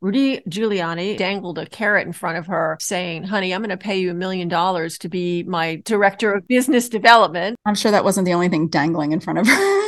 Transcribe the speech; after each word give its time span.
Rudy 0.00 0.40
Giuliani 0.48 1.18
dangled 1.18 1.58
a 1.58 1.66
carrot 1.66 2.06
in 2.06 2.12
front 2.12 2.38
of 2.38 2.46
her 2.46 2.76
saying, 2.80 3.24
Honey, 3.24 3.52
I'm 3.52 3.60
going 3.60 3.70
to 3.70 3.76
pay 3.76 3.98
you 3.98 4.12
a 4.12 4.14
million 4.14 4.46
dollars 4.46 4.96
to 4.98 5.08
be 5.08 5.42
my 5.42 5.82
director 5.84 6.32
of 6.32 6.46
business 6.46 6.88
development. 6.88 7.56
I'm 7.66 7.74
sure 7.74 7.90
that 7.90 8.04
wasn't 8.04 8.26
the 8.26 8.34
only 8.34 8.48
thing 8.48 8.68
dangling 8.68 9.10
in 9.10 9.18
front 9.18 9.40
of 9.40 9.48
her. 9.48 9.84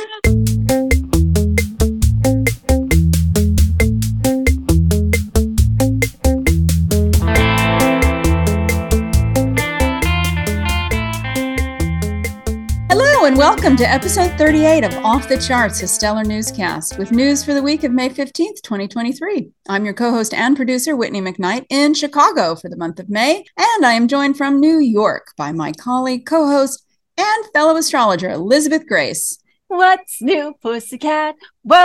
welcome 13.41 13.75
to 13.75 13.89
episode 13.89 14.31
38 14.37 14.83
of 14.83 14.93
Off 15.03 15.27
the 15.27 15.35
Charts, 15.35 15.81
a 15.81 15.87
stellar 15.87 16.23
newscast 16.23 16.99
with 16.99 17.11
news 17.11 17.43
for 17.43 17.55
the 17.55 17.63
week 17.63 17.83
of 17.83 17.91
May 17.91 18.07
15th, 18.07 18.61
2023. 18.61 19.49
I'm 19.67 19.83
your 19.83 19.95
co 19.95 20.11
host 20.11 20.31
and 20.35 20.55
producer, 20.55 20.95
Whitney 20.95 21.21
McKnight, 21.21 21.65
in 21.71 21.95
Chicago 21.95 22.53
for 22.53 22.69
the 22.69 22.77
month 22.77 22.99
of 22.99 23.09
May, 23.09 23.43
and 23.57 23.83
I 23.83 23.93
am 23.93 24.07
joined 24.07 24.37
from 24.37 24.59
New 24.59 24.77
York 24.77 25.33
by 25.37 25.51
my 25.53 25.71
colleague, 25.71 26.27
co 26.27 26.45
host, 26.45 26.85
and 27.17 27.45
fellow 27.51 27.75
astrologer, 27.77 28.29
Elizabeth 28.29 28.85
Grace. 28.87 29.39
What's 29.69 30.21
new, 30.21 30.53
pussycat? 30.61 31.33
Whoa! 31.63 31.79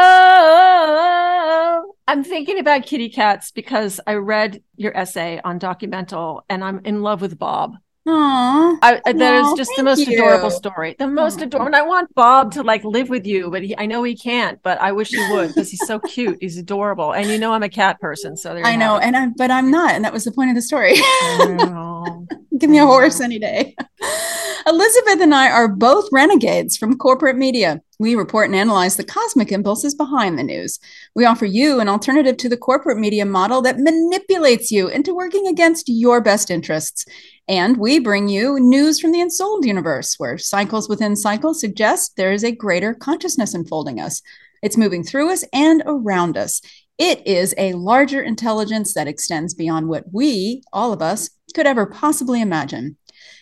I'm 2.06 2.22
thinking 2.22 2.58
about 2.58 2.84
kitty 2.84 3.08
cats 3.08 3.50
because 3.50 3.98
I 4.06 4.16
read 4.16 4.62
your 4.76 4.94
essay 4.94 5.40
on 5.42 5.58
Documental 5.58 6.42
and 6.50 6.62
I'm 6.62 6.80
in 6.84 7.00
love 7.00 7.22
with 7.22 7.38
Bob. 7.38 7.76
Aww. 8.06 8.78
I, 8.82 9.00
that 9.04 9.34
is 9.44 9.52
just 9.56 9.72
the 9.76 9.82
most 9.82 10.06
you. 10.06 10.14
adorable 10.14 10.50
story. 10.50 10.94
The 10.96 11.06
hmm. 11.08 11.14
most 11.14 11.42
adorable. 11.42 11.66
And 11.66 11.74
I 11.74 11.82
want 11.82 12.14
Bob 12.14 12.52
to 12.52 12.62
like 12.62 12.84
live 12.84 13.08
with 13.08 13.26
you, 13.26 13.50
but 13.50 13.62
he, 13.62 13.76
I 13.76 13.86
know 13.86 14.04
he 14.04 14.14
can't. 14.14 14.62
But 14.62 14.80
I 14.80 14.92
wish 14.92 15.10
he 15.10 15.32
would 15.32 15.48
because 15.48 15.70
he's 15.70 15.84
so 15.86 15.98
cute. 16.14 16.38
He's 16.40 16.56
adorable, 16.56 17.12
and 17.12 17.28
you 17.28 17.38
know 17.38 17.52
I'm 17.52 17.64
a 17.64 17.68
cat 17.68 18.00
person, 18.00 18.36
so 18.36 18.54
I 18.54 18.76
know, 18.76 18.98
and 18.98 19.16
I'm, 19.16 19.34
but 19.36 19.50
I'm 19.50 19.70
not, 19.70 19.94
and 19.94 20.04
that 20.04 20.12
was 20.12 20.24
the 20.24 20.32
point 20.32 20.50
of 20.50 20.56
the 20.56 20.62
story. 20.62 20.94
Give 22.58 22.70
me 22.70 22.78
a 22.78 22.86
horse 22.86 23.20
any 23.20 23.38
day. 23.38 23.74
Elizabeth 24.66 25.20
and 25.20 25.34
I 25.34 25.50
are 25.50 25.68
both 25.68 26.08
renegades 26.10 26.76
from 26.76 26.98
corporate 26.98 27.36
media. 27.36 27.82
We 27.98 28.14
report 28.14 28.46
and 28.46 28.56
analyze 28.56 28.96
the 28.96 29.04
cosmic 29.04 29.52
impulses 29.52 29.94
behind 29.94 30.38
the 30.38 30.42
news. 30.42 30.80
We 31.14 31.24
offer 31.24 31.44
you 31.44 31.80
an 31.80 31.88
alternative 31.88 32.36
to 32.38 32.48
the 32.48 32.56
corporate 32.56 32.98
media 32.98 33.24
model 33.24 33.62
that 33.62 33.78
manipulates 33.78 34.72
you 34.72 34.88
into 34.88 35.14
working 35.14 35.46
against 35.46 35.88
your 35.88 36.20
best 36.20 36.50
interests. 36.50 37.04
And 37.48 37.76
we 37.76 38.00
bring 38.00 38.28
you 38.28 38.58
news 38.58 38.98
from 38.98 39.12
the 39.12 39.20
ensouled 39.20 39.64
universe, 39.64 40.16
where 40.18 40.36
cycles 40.36 40.88
within 40.88 41.14
cycles 41.14 41.60
suggest 41.60 42.16
there 42.16 42.32
is 42.32 42.42
a 42.42 42.50
greater 42.50 42.92
consciousness 42.92 43.54
enfolding 43.54 44.00
us. 44.00 44.20
It's 44.62 44.76
moving 44.76 45.04
through 45.04 45.32
us 45.32 45.44
and 45.52 45.82
around 45.86 46.36
us. 46.36 46.60
It 46.98 47.24
is 47.26 47.54
a 47.56 47.74
larger 47.74 48.20
intelligence 48.20 48.94
that 48.94 49.06
extends 49.06 49.54
beyond 49.54 49.88
what 49.88 50.06
we, 50.12 50.62
all 50.72 50.92
of 50.92 51.02
us, 51.02 51.30
could 51.54 51.66
ever 51.66 51.86
possibly 51.86 52.40
imagine. 52.40 52.96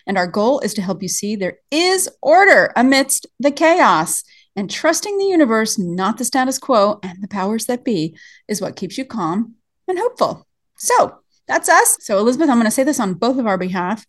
And 0.05 0.17
our 0.17 0.27
goal 0.27 0.59
is 0.59 0.73
to 0.75 0.81
help 0.81 1.01
you 1.01 1.07
see 1.07 1.35
there 1.35 1.57
is 1.71 2.09
order 2.21 2.71
amidst 2.75 3.25
the 3.39 3.51
chaos. 3.51 4.23
And 4.55 4.71
trusting 4.71 5.17
the 5.17 5.25
universe, 5.25 5.77
not 5.77 6.17
the 6.17 6.23
status 6.23 6.59
quo 6.59 6.99
and 7.03 7.21
the 7.21 7.27
powers 7.27 7.65
that 7.65 7.83
be, 7.83 8.15
is 8.47 8.61
what 8.61 8.77
keeps 8.77 8.97
you 8.97 9.03
calm 9.03 9.55
and 9.87 9.99
hopeful. 9.99 10.47
So, 10.77 11.19
that's 11.47 11.69
us. 11.69 11.97
So, 12.01 12.17
Elizabeth, 12.17 12.49
I'm 12.49 12.57
going 12.57 12.65
to 12.65 12.71
say 12.71 12.83
this 12.83 12.99
on 12.99 13.13
both 13.13 13.37
of 13.37 13.47
our 13.47 13.57
behalf. 13.57 14.05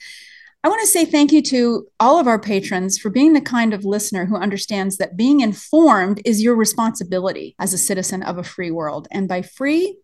I 0.65 0.69
want 0.69 0.81
to 0.81 0.89
say 0.89 1.05
thank 1.05 1.31
you 1.31 1.43
to 1.43 1.87
all 2.01 2.19
of 2.19 2.27
our 2.27 2.41
patrons 2.41 2.99
for 2.99 3.09
being 3.09 3.35
the 3.35 3.41
kind 3.41 3.73
of 3.73 3.85
listener 3.85 4.27
who 4.27 4.37
understands 4.37 4.97
that 4.97 5.17
being 5.17 5.41
informed 5.41 6.21
is 6.25 6.43
your 6.43 6.57
responsibility 6.57 7.55
as 7.59 7.73
a 7.73 7.79
citizen 7.79 8.23
of 8.23 8.37
a 8.37 8.43
free 8.43 8.73
world. 8.73 9.07
And 9.13 9.29
by 9.29 9.43
free, 9.43 9.99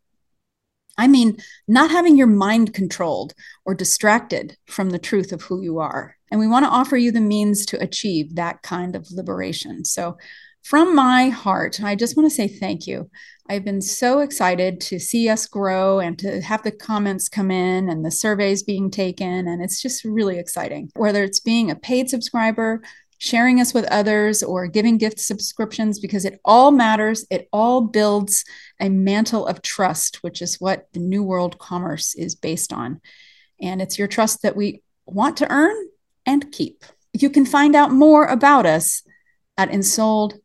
I 0.96 1.08
mean 1.08 1.38
not 1.66 1.90
having 1.90 2.16
your 2.16 2.28
mind 2.28 2.74
controlled 2.74 3.34
or 3.64 3.74
distracted 3.74 4.56
from 4.66 4.90
the 4.90 5.00
truth 5.00 5.32
of 5.32 5.42
who 5.42 5.62
you 5.62 5.78
are. 5.80 6.16
And 6.30 6.38
we 6.38 6.46
want 6.46 6.64
to 6.64 6.70
offer 6.70 6.96
you 6.96 7.10
the 7.10 7.20
means 7.20 7.66
to 7.66 7.82
achieve 7.82 8.36
that 8.36 8.62
kind 8.62 8.94
of 8.94 9.10
liberation. 9.10 9.84
So, 9.84 10.16
from 10.62 10.94
my 10.94 11.28
heart, 11.28 11.82
I 11.82 11.96
just 11.96 12.16
want 12.16 12.30
to 12.30 12.34
say 12.34 12.46
thank 12.46 12.86
you. 12.86 13.10
I've 13.48 13.64
been 13.64 13.80
so 13.80 14.20
excited 14.20 14.80
to 14.82 15.00
see 15.00 15.28
us 15.28 15.46
grow 15.46 15.98
and 15.98 16.16
to 16.20 16.40
have 16.40 16.62
the 16.62 16.70
comments 16.70 17.28
come 17.28 17.50
in 17.50 17.88
and 17.88 18.04
the 18.04 18.10
surveys 18.10 18.62
being 18.62 18.90
taken. 18.90 19.48
And 19.48 19.60
it's 19.60 19.82
just 19.82 20.04
really 20.04 20.38
exciting. 20.38 20.90
Whether 20.94 21.24
it's 21.24 21.40
being 21.40 21.70
a 21.70 21.76
paid 21.76 22.08
subscriber, 22.08 22.80
sharing 23.18 23.60
us 23.60 23.74
with 23.74 23.84
others, 23.86 24.42
or 24.42 24.66
giving 24.66 24.98
gift 24.98 25.20
subscriptions, 25.20 25.98
because 25.98 26.24
it 26.24 26.40
all 26.44 26.70
matters. 26.70 27.26
It 27.30 27.48
all 27.52 27.82
builds 27.82 28.44
a 28.80 28.88
mantle 28.88 29.46
of 29.46 29.62
trust, 29.62 30.22
which 30.22 30.40
is 30.40 30.60
what 30.60 30.86
the 30.92 31.00
New 31.00 31.22
World 31.22 31.58
Commerce 31.58 32.14
is 32.14 32.34
based 32.34 32.72
on. 32.72 33.00
And 33.60 33.82
it's 33.82 33.98
your 33.98 34.08
trust 34.08 34.42
that 34.42 34.56
we 34.56 34.82
want 35.06 35.36
to 35.38 35.50
earn 35.50 35.76
and 36.24 36.50
keep. 36.52 36.84
You 37.12 37.30
can 37.30 37.46
find 37.46 37.76
out 37.76 37.92
more 37.92 38.26
about 38.26 38.66
us 38.66 39.02
at 39.56 39.70
ensouled.substack.com 39.70 40.41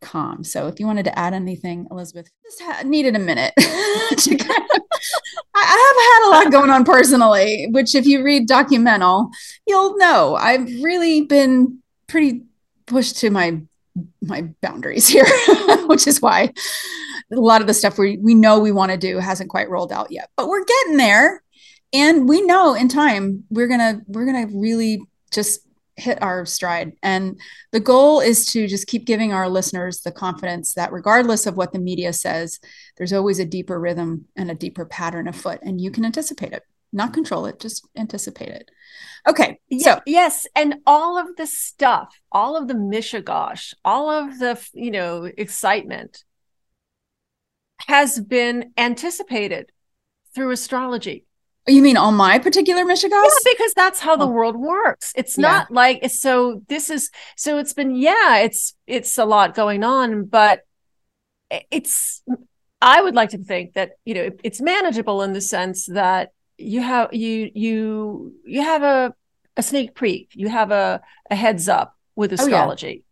com. 0.00 0.44
So 0.44 0.68
if 0.68 0.78
you 0.78 0.86
wanted 0.86 1.04
to 1.04 1.18
add 1.18 1.34
anything, 1.34 1.86
Elizabeth, 1.90 2.30
just 2.44 2.62
ha- 2.62 2.82
needed 2.84 3.16
a 3.16 3.18
minute. 3.18 3.52
kind 3.58 4.40
of, 4.40 4.82
I, 5.54 5.62
I 5.62 5.94
have 5.94 5.96
had 6.04 6.28
a 6.28 6.30
lot 6.30 6.52
going 6.52 6.70
on 6.70 6.84
personally, 6.84 7.68
which 7.70 7.94
if 7.94 8.06
you 8.06 8.22
read 8.22 8.48
documental, 8.48 9.30
you'll 9.66 9.96
know 9.98 10.36
I've 10.36 10.66
really 10.82 11.22
been 11.22 11.80
pretty 12.06 12.42
pushed 12.86 13.18
to 13.18 13.30
my 13.30 13.60
my 14.22 14.42
boundaries 14.60 15.08
here, 15.08 15.26
which 15.86 16.06
is 16.06 16.20
why 16.20 16.52
a 17.32 17.36
lot 17.36 17.60
of 17.60 17.66
the 17.66 17.74
stuff 17.74 17.98
we 17.98 18.18
we 18.18 18.34
know 18.34 18.58
we 18.58 18.72
want 18.72 18.92
to 18.92 18.98
do 18.98 19.18
hasn't 19.18 19.50
quite 19.50 19.70
rolled 19.70 19.92
out 19.92 20.10
yet. 20.10 20.30
But 20.36 20.48
we're 20.48 20.64
getting 20.64 20.96
there. 20.96 21.42
And 21.92 22.28
we 22.28 22.42
know 22.42 22.74
in 22.74 22.88
time 22.88 23.44
we're 23.48 23.68
gonna 23.68 24.02
we're 24.06 24.26
gonna 24.26 24.48
really 24.52 25.00
just 25.32 25.60
hit 25.96 26.22
our 26.22 26.44
stride. 26.44 26.92
And 27.02 27.40
the 27.72 27.80
goal 27.80 28.20
is 28.20 28.46
to 28.46 28.66
just 28.66 28.86
keep 28.86 29.06
giving 29.06 29.32
our 29.32 29.48
listeners 29.48 30.00
the 30.00 30.12
confidence 30.12 30.74
that 30.74 30.92
regardless 30.92 31.46
of 31.46 31.56
what 31.56 31.72
the 31.72 31.78
media 31.78 32.12
says, 32.12 32.60
there's 32.96 33.12
always 33.12 33.38
a 33.38 33.46
deeper 33.46 33.80
rhythm 33.80 34.26
and 34.36 34.50
a 34.50 34.54
deeper 34.54 34.84
pattern 34.84 35.26
afoot, 35.28 35.60
and 35.62 35.80
you 35.80 35.90
can 35.90 36.04
anticipate 36.04 36.52
it, 36.52 36.62
not 36.92 37.14
control 37.14 37.46
it, 37.46 37.60
just 37.60 37.88
anticipate 37.96 38.50
it. 38.50 38.70
Okay. 39.26 39.58
So 39.80 40.00
yes, 40.06 40.46
and 40.54 40.76
all 40.86 41.18
of 41.18 41.36
the 41.36 41.46
stuff, 41.46 42.20
all 42.30 42.56
of 42.56 42.68
the 42.68 42.74
mishigosh, 42.74 43.74
all 43.84 44.10
of 44.10 44.38
the 44.38 44.64
you 44.72 44.90
know 44.90 45.24
excitement 45.24 46.24
has 47.88 48.20
been 48.20 48.72
anticipated 48.76 49.72
through 50.34 50.50
astrology. 50.50 51.26
You 51.68 51.82
mean 51.82 51.96
on 51.96 52.14
my 52.14 52.38
particular 52.38 52.84
Michigas? 52.84 53.10
Yeah, 53.10 53.52
because 53.52 53.74
that's 53.74 53.98
how 53.98 54.16
the 54.16 54.26
oh. 54.26 54.30
world 54.30 54.56
works. 54.56 55.12
It's 55.16 55.36
yeah. 55.36 55.42
not 55.42 55.70
like 55.70 55.98
it's 56.02 56.20
so 56.20 56.62
this 56.68 56.90
is 56.90 57.10
so 57.36 57.58
it's 57.58 57.72
been 57.72 57.96
yeah, 57.96 58.38
it's 58.38 58.74
it's 58.86 59.18
a 59.18 59.24
lot 59.24 59.54
going 59.54 59.82
on, 59.82 60.26
but 60.26 60.60
it's 61.70 62.22
I 62.80 63.00
would 63.02 63.14
like 63.14 63.30
to 63.30 63.38
think 63.38 63.74
that, 63.74 63.92
you 64.04 64.14
know, 64.14 64.30
it's 64.44 64.60
manageable 64.60 65.22
in 65.22 65.32
the 65.32 65.40
sense 65.40 65.86
that 65.86 66.30
you 66.58 66.80
have 66.80 67.12
you 67.12 67.50
you 67.54 68.34
you 68.44 68.62
have 68.62 68.82
a 68.82 69.14
a 69.56 69.62
sneak 69.62 69.94
peek, 69.94 70.30
you 70.34 70.48
have 70.48 70.70
a 70.70 71.00
a 71.30 71.34
heads 71.34 71.68
up 71.68 71.96
with 72.14 72.32
oh, 72.32 72.34
astrology. 72.34 72.88
Yeah. 72.88 73.05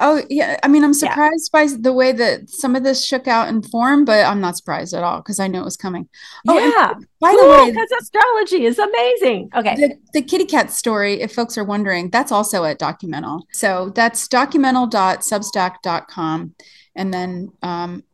Oh, 0.00 0.22
yeah. 0.30 0.56
I 0.62 0.68
mean, 0.68 0.84
I'm 0.84 0.94
surprised 0.94 1.50
yeah. 1.52 1.60
by 1.60 1.66
the 1.76 1.92
way 1.92 2.12
that 2.12 2.48
some 2.48 2.76
of 2.76 2.84
this 2.84 3.04
shook 3.04 3.26
out 3.26 3.48
in 3.48 3.62
form, 3.62 4.04
but 4.04 4.24
I'm 4.24 4.40
not 4.40 4.56
surprised 4.56 4.94
at 4.94 5.02
all 5.02 5.18
because 5.18 5.40
I 5.40 5.48
knew 5.48 5.60
it 5.60 5.64
was 5.64 5.76
coming. 5.76 6.08
Oh, 6.46 6.56
yeah. 6.56 6.94
By 7.20 7.32
cool, 7.32 7.42
the 7.42 7.48
way, 7.48 7.72
because 7.72 7.90
astrology 8.00 8.64
is 8.64 8.78
amazing. 8.78 9.50
Okay. 9.56 9.74
The, 9.74 9.98
the, 10.12 10.22
kitty 10.22 10.44
cat 10.44 10.70
story, 10.70 11.20
if 11.20 11.34
folks 11.34 11.58
are 11.58 11.64
wondering, 11.64 12.10
that's 12.10 12.30
also 12.30 12.62
at 12.62 12.78
Documental. 12.78 13.42
So 13.52 13.90
that's 13.94 14.28
documental.substack.com. 14.28 16.54
And 16.94 17.12
then 17.12 17.50
um, 17.62 18.04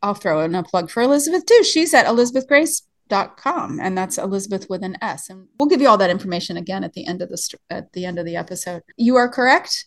I'll 0.00 0.14
throw 0.14 0.42
in 0.42 0.54
a 0.54 0.62
plug 0.62 0.90
for 0.90 1.02
Elizabeth 1.02 1.44
too. 1.44 1.64
She's 1.64 1.92
at 1.92 2.06
elizabethgrace.com 2.06 3.80
and 3.80 3.98
that's 3.98 4.16
elizabeth 4.16 4.70
with 4.70 4.82
an 4.82 4.96
s 5.02 5.28
and 5.28 5.46
we'll 5.58 5.68
give 5.68 5.82
you 5.82 5.88
all 5.88 5.98
that 5.98 6.08
information 6.08 6.56
again 6.56 6.82
at 6.82 6.94
the 6.94 7.06
end 7.06 7.20
of 7.20 7.28
the 7.28 7.58
at 7.68 7.92
the 7.92 8.06
end 8.06 8.18
of 8.18 8.24
the 8.24 8.34
episode 8.34 8.82
you 8.96 9.14
are 9.14 9.28
correct 9.28 9.84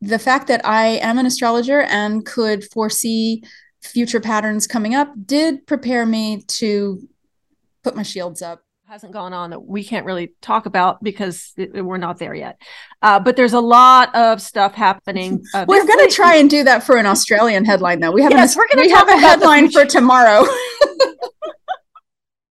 the 0.00 0.18
fact 0.18 0.48
that 0.48 0.66
I 0.66 0.86
am 0.98 1.18
an 1.18 1.26
astrologer 1.26 1.82
and 1.82 2.24
could 2.24 2.64
foresee 2.72 3.42
future 3.82 4.20
patterns 4.20 4.66
coming 4.66 4.94
up 4.94 5.12
did 5.24 5.66
prepare 5.66 6.04
me 6.04 6.42
to 6.42 7.08
put 7.82 7.96
my 7.96 8.02
shields 8.02 8.42
up. 8.42 8.62
Hasn't 8.88 9.12
gone 9.12 9.32
on 9.32 9.50
that 9.50 9.60
we 9.60 9.82
can't 9.82 10.06
really 10.06 10.34
talk 10.40 10.66
about 10.66 11.02
because 11.02 11.52
it, 11.56 11.84
we're 11.84 11.96
not 11.96 12.18
there 12.18 12.34
yet. 12.34 12.60
Uh, 13.02 13.18
but 13.18 13.34
there's 13.34 13.52
a 13.52 13.60
lot 13.60 14.14
of 14.14 14.40
stuff 14.40 14.74
happening. 14.74 15.42
Uh, 15.54 15.64
we're 15.66 15.86
going 15.86 16.08
to 16.08 16.14
try 16.14 16.36
and 16.36 16.48
do 16.48 16.62
that 16.62 16.84
for 16.84 16.96
an 16.96 17.06
Australian 17.06 17.64
headline, 17.64 17.98
though. 17.98 18.12
We 18.12 18.22
have 18.22 18.30
yes, 18.30 18.54
a, 18.54 18.58
we're 18.58 18.82
we 18.82 18.90
have 18.90 19.08
a 19.08 19.18
headline 19.18 19.70
for 19.70 19.84
tomorrow. 19.84 20.44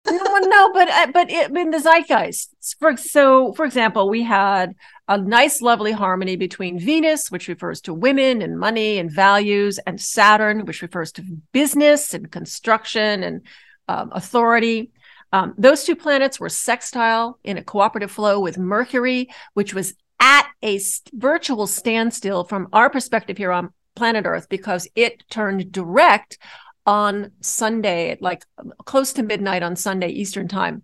no, 0.12 0.72
but 0.74 0.90
uh, 0.90 1.08
but 1.12 1.32
it, 1.32 1.56
in 1.56 1.72
the 1.72 1.80
zeitgeist. 1.80 2.50
For 2.80 2.96
so, 2.96 3.54
for 3.54 3.66
example, 3.66 4.10
we 4.10 4.24
had 4.24 4.76
a 5.08 5.18
nice, 5.18 5.62
lovely 5.62 5.92
harmony 5.92 6.36
between 6.36 6.80
Venus, 6.80 7.30
which 7.30 7.48
refers 7.48 7.82
to 7.82 7.94
women 7.94 8.42
and 8.42 8.60
money 8.60 8.98
and 8.98 9.12
values, 9.12 9.78
and 9.86 10.02
Saturn, 10.02 10.66
which 10.66 10.82
refers 10.82 11.12
to 11.14 11.24
business 11.52 12.14
and 12.14 12.32
construction 12.32 13.24
and 13.24 13.42
um, 13.88 14.10
authority. 14.14 14.92
Um, 15.32 15.54
those 15.58 15.84
two 15.84 15.96
planets 15.96 16.40
were 16.40 16.50
sextile 16.50 17.40
in 17.44 17.58
a 17.58 17.64
cooperative 17.64 18.12
flow 18.12 18.40
with 18.40 18.58
Mercury, 18.58 19.30
which 19.54 19.74
was 19.74 19.94
at 20.20 20.48
a 20.64 20.80
virtual 21.14 21.68
standstill 21.68 22.44
from 22.44 22.68
our 22.74 22.90
perspective 22.90 23.38
here 23.38 23.52
on 23.52 23.74
planet 23.96 24.26
Earth 24.26 24.48
because 24.50 24.88
it 24.96 25.24
turned 25.30 25.72
direct 25.72 26.38
on 26.86 27.32
Sunday, 27.42 28.18
like 28.22 28.46
close 28.86 29.14
to 29.14 29.24
midnight 29.24 29.64
on 29.64 29.76
Sunday 29.76 30.10
Eastern 30.10 30.48
time. 30.48 30.84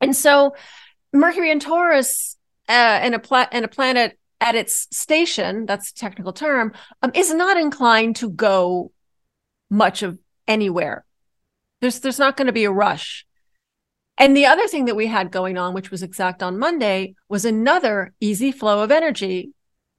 And 0.00 0.14
so 0.14 0.54
Mercury 1.12 1.50
and 1.50 1.60
Taurus 1.60 2.35
uh, 2.68 2.72
and 3.02 3.14
a 3.14 3.18
pla- 3.18 3.48
and 3.52 3.64
a 3.64 3.68
planet 3.68 4.18
at 4.40 4.54
its 4.54 4.86
station, 4.90 5.66
that's 5.66 5.90
a 5.90 5.94
technical 5.94 6.32
term, 6.32 6.72
um, 7.02 7.10
is 7.14 7.32
not 7.32 7.56
inclined 7.56 8.16
to 8.16 8.28
go 8.28 8.92
much 9.70 10.02
of 10.02 10.18
anywhere. 10.46 11.04
There's 11.80 12.00
there's 12.00 12.18
not 12.18 12.36
going 12.36 12.46
to 12.46 12.52
be 12.52 12.64
a 12.64 12.72
rush. 12.72 13.26
And 14.18 14.34
the 14.34 14.46
other 14.46 14.66
thing 14.66 14.86
that 14.86 14.96
we 14.96 15.08
had 15.08 15.30
going 15.30 15.58
on, 15.58 15.74
which 15.74 15.90
was 15.90 16.02
exact 16.02 16.42
on 16.42 16.58
Monday, 16.58 17.16
was 17.28 17.44
another 17.44 18.14
easy 18.20 18.50
flow 18.50 18.82
of 18.82 18.90
energy 18.90 19.50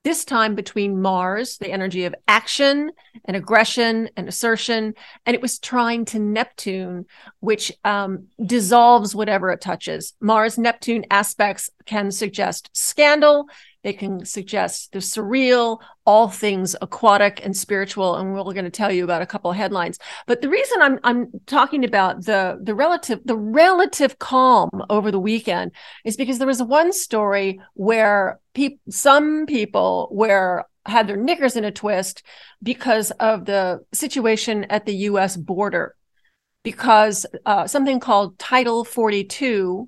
this 0.08 0.24
time 0.24 0.56
between 0.56 1.02
Mars, 1.02 1.58
the 1.58 1.70
energy 1.70 2.06
of 2.06 2.16
action 2.30 2.92
and 3.26 3.36
aggression 3.36 4.10
and 4.16 4.30
assertion, 4.30 4.94
and 5.26 5.36
it 5.36 5.42
was 5.42 5.60
trine 5.60 6.06
to 6.06 6.18
Neptune, 6.18 7.06
which 7.42 7.74
um, 7.84 8.28
dissolves 8.46 9.14
whatever 9.14 9.52
it 9.52 9.60
touches. 9.60 10.14
Mars 10.22 10.58
Neptune 10.58 11.04
aspects 11.12 11.70
can 11.88 12.12
suggest 12.12 12.70
scandal, 12.74 13.48
they 13.84 13.94
can 13.94 14.26
suggest 14.26 14.92
the 14.92 15.00
surreal, 15.00 15.80
all 16.06 16.28
things 16.28 16.76
aquatic 16.82 17.40
and 17.46 17.56
spiritual, 17.56 18.16
and 18.16 18.34
we're 18.34 18.44
going 18.44 18.66
to 18.66 18.70
tell 18.70 18.92
you 18.92 19.06
about 19.06 19.22
a 19.22 19.26
couple 19.26 19.50
of 19.50 19.56
headlines. 19.56 19.98
But 20.26 20.42
the 20.42 20.50
reason 20.50 20.82
I'm 20.82 21.00
I'm 21.04 21.32
talking 21.46 21.86
about 21.86 22.26
the 22.26 22.60
the 22.62 22.76
relative 22.76 23.22
the 23.24 23.38
relative 23.38 24.20
calm 24.20 24.70
over 24.90 25.10
the 25.10 25.20
weekend 25.20 25.72
is 26.04 26.18
because 26.18 26.38
there 26.38 26.48
was 26.48 26.62
one 26.62 26.92
story 26.92 27.62
where 27.76 28.40
pe- 28.54 28.80
some 28.90 29.46
people 29.46 30.10
were 30.12 30.66
had 30.86 31.08
their 31.08 31.18
knickers 31.18 31.56
in 31.56 31.64
a 31.64 31.72
twist 31.72 32.24
because 32.62 33.12
of 33.12 33.46
the 33.46 33.86
situation 33.94 34.66
at 34.66 34.86
the 34.86 34.96
U.S. 35.12 35.38
border, 35.38 35.96
because 36.64 37.26
uh, 37.46 37.68
something 37.68 38.00
called 38.00 38.38
Title 38.38 38.84
42 38.84 39.88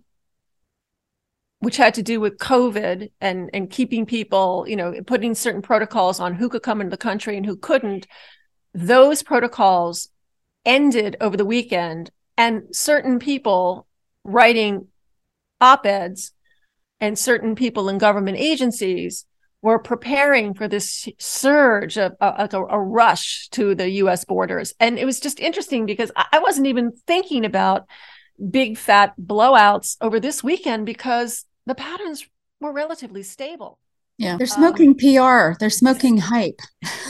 which 1.60 1.78
had 1.78 1.94
to 1.96 2.04
do 2.04 2.20
with 2.20 2.38
COVID 2.38 3.12
and 3.20 3.50
and 3.54 3.70
keeping 3.70 4.06
people, 4.06 4.66
you 4.68 4.76
know, 4.76 4.94
putting 5.06 5.36
certain 5.36 5.62
protocols 5.62 6.20
on 6.20 6.36
who 6.36 6.50
could 6.50 6.64
come 6.64 6.82
into 6.82 6.92
the 6.92 6.98
country 6.98 7.36
and 7.38 7.46
who 7.46 7.58
couldn't. 7.58 8.08
Those 8.74 9.24
protocols 9.24 10.10
ended 10.66 11.18
over 11.20 11.36
the 11.36 11.46
weekend, 11.46 12.12
and 12.38 12.64
certain 12.72 13.20
people 13.20 13.88
writing 14.24 14.88
op-eds 15.62 16.32
and 17.02 17.18
certain 17.18 17.56
people 17.56 17.90
in 17.90 17.98
government 17.98 18.38
agencies 18.38 19.26
were 19.62 19.80
preparing 19.80 20.54
for 20.54 20.68
this 20.68 21.10
surge 21.18 21.98
of 21.98 22.14
uh, 22.22 22.34
like 22.40 22.54
a, 22.54 22.64
a, 22.64 22.80
rush 22.80 23.50
to 23.50 23.76
the 23.76 23.90
U.S. 23.90 24.24
borders, 24.24 24.74
and 24.80 24.98
it 24.98 25.06
was 25.06 25.20
just 25.20 25.40
interesting 25.42 25.86
because 25.86 26.12
I 26.16 26.40
wasn't 26.40 26.68
even 26.68 26.94
thinking 27.06 27.44
about 27.44 27.86
big 28.50 28.78
fat 28.78 29.14
blowouts 29.20 29.98
over 30.00 30.20
this 30.20 30.42
weekend 30.42 30.86
because 30.86 31.46
the 31.70 31.76
patterns 31.76 32.28
were 32.60 32.72
relatively 32.72 33.24
stable. 33.24 33.78
Yeah, 34.18 34.36
they're 34.36 34.48
smoking 34.48 34.90
um, 34.90 34.96
PR. 34.96 35.58
They're 35.60 35.70
smoking 35.70 36.18
hype, 36.18 36.60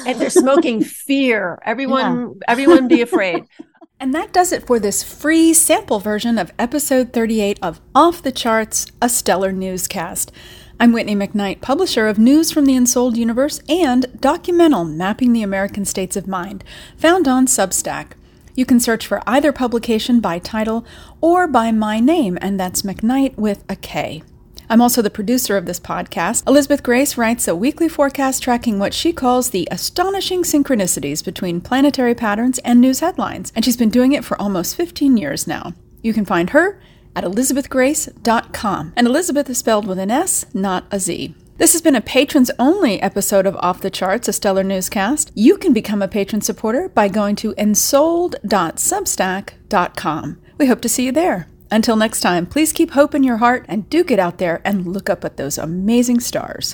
and 0.06 0.20
they're 0.20 0.30
smoking 0.30 0.84
fear. 1.08 1.60
Everyone, 1.66 2.20
yeah. 2.20 2.34
everyone, 2.48 2.88
be 2.88 3.02
afraid. 3.02 3.46
And 4.02 4.16
that 4.16 4.32
does 4.32 4.54
it 4.54 4.66
for 4.66 4.80
this 4.80 5.04
free 5.04 5.54
sample 5.54 6.00
version 6.00 6.38
of 6.38 6.54
episode 6.58 7.12
38 7.12 7.60
of 7.62 7.82
Off 7.94 8.24
the 8.24 8.32
Charts, 8.32 8.86
a 9.02 9.10
stellar 9.10 9.52
newscast. 9.52 10.32
I'm 10.80 10.94
Whitney 10.94 11.18
McKnight, 11.18 11.60
publisher 11.60 12.08
of 12.08 12.18
News 12.18 12.50
from 12.50 12.66
the 12.66 12.78
Ensouled 12.78 13.18
Universe 13.18 13.60
and 13.68 14.06
Documental 14.16 14.90
Mapping 14.90 15.34
the 15.34 15.44
American 15.44 15.84
States 15.84 16.16
of 16.16 16.30
Mind, 16.30 16.64
found 16.96 17.28
on 17.28 17.46
Substack. 17.46 18.14
You 18.56 18.66
can 18.66 18.80
search 18.80 19.06
for 19.06 19.22
either 19.28 19.52
publication 19.52 20.22
by 20.22 20.40
title 20.40 20.86
or 21.20 21.46
by 21.46 21.74
my 21.74 22.00
name, 22.00 22.38
and 22.42 22.58
that's 22.58 22.84
McKnight 22.84 23.36
with 23.36 23.66
a 23.68 23.76
K. 23.76 24.24
I'm 24.70 24.82
also 24.82 25.02
the 25.02 25.10
producer 25.10 25.58
of 25.58 25.66
this 25.66 25.80
podcast. 25.80 26.48
Elizabeth 26.48 26.84
Grace 26.84 27.18
writes 27.18 27.48
a 27.48 27.56
weekly 27.56 27.90
forecast 27.90 28.44
tracking 28.44 28.78
what 28.78 28.94
she 28.94 29.12
calls 29.12 29.50
the 29.50 29.68
astonishing 29.72 30.44
synchronicities 30.44 31.26
between 31.26 31.60
planetary 31.60 32.14
patterns 32.14 32.60
and 32.60 32.80
news 32.80 33.00
headlines, 33.00 33.52
and 33.56 33.66
she's 33.66 33.78
been 33.78 33.90
doing 33.90 34.12
it 34.12 34.24
for 34.24 34.40
almost 34.40 34.76
15 34.76 35.18
years 35.18 35.48
now. 35.48 35.74
You 36.04 36.14
can 36.14 36.26
find 36.26 36.52
her 36.52 36.80
at 37.16 37.24
elizabethgrace.com, 37.24 38.94
and 38.96 39.08
Elizabeth 39.08 39.50
is 39.50 39.58
spelled 39.58 39.88
with 39.88 39.98
an 39.98 40.12
S, 40.12 40.46
not 40.54 40.86
a 40.92 41.00
Z. 41.00 41.34
This 41.58 41.72
has 41.74 41.82
been 41.82 41.96
a 41.96 42.02
patrons 42.02 42.52
only 42.58 43.02
episode 43.02 43.46
of 43.46 43.58
Off 43.58 43.82
the 43.82 43.90
Charts, 43.90 44.30
a 44.30 44.34
stellar 44.34 44.64
newscast. 44.64 45.30
You 45.34 45.58
can 45.58 45.74
become 45.74 46.02
a 46.02 46.08
patron 46.08 46.40
supporter 46.42 46.88
by 46.88 47.10
going 47.10 47.36
to 47.38 47.54
ensouled.substack.com. 47.56 50.42
We 50.58 50.68
hope 50.68 50.82
to 50.82 50.90
see 50.90 51.06
you 51.06 51.12
there. 51.12 51.48
Until 51.72 51.96
next 51.96 52.22
time, 52.22 52.48
please 52.48 52.74
keep 52.74 52.92
hope 52.92 53.14
in 53.14 53.24
your 53.24 53.38
heart 53.38 53.66
and 53.70 53.90
do 53.90 54.04
get 54.04 54.18
out 54.18 54.40
there 54.40 54.60
and 54.66 54.88
look 54.88 55.10
up 55.10 55.24
at 55.24 55.38
those 55.38 55.58
amazing 55.58 56.20
stars. 56.20 56.68